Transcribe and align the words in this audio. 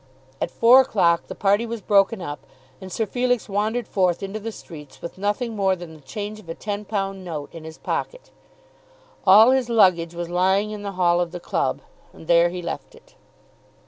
At 0.41 0.49
four 0.49 0.81
o'clock 0.81 1.27
the 1.27 1.35
party 1.35 1.63
was 1.63 1.79
broken 1.79 2.23
up 2.23 2.47
and 2.81 2.91
Sir 2.91 3.05
Felix 3.05 3.47
wandered 3.47 3.87
forth 3.87 4.23
into 4.23 4.39
the 4.39 4.51
streets, 4.51 4.99
with 4.99 5.19
nothing 5.19 5.55
more 5.55 5.75
than 5.75 5.93
the 5.93 6.01
change 6.01 6.39
of 6.39 6.49
a 6.49 6.55
ten 6.55 6.85
pound 6.85 7.23
note 7.23 7.53
in 7.53 7.65
his 7.65 7.77
pocket. 7.77 8.31
All 9.27 9.51
his 9.51 9.69
luggage 9.69 10.15
was 10.15 10.27
lying 10.27 10.71
in 10.71 10.81
the 10.81 10.93
hall 10.93 11.21
of 11.21 11.31
the 11.31 11.39
club, 11.39 11.81
and 12.13 12.25
there 12.25 12.49
he 12.49 12.63
left 12.63 12.95
it. 12.95 13.13